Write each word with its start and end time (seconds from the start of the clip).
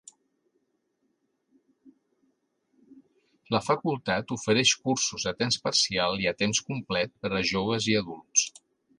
La 3.55 3.61
facultat 3.65 4.33
ofereix 4.35 4.71
cursos 4.87 5.25
a 5.33 5.33
temps 5.43 5.57
parcial 5.67 6.17
i 6.23 6.27
a 6.31 6.33
temps 6.41 6.63
complet 6.71 7.13
per 7.27 7.31
a 7.41 7.43
joves 7.51 7.89
i 7.93 7.95
adults. 8.01 8.47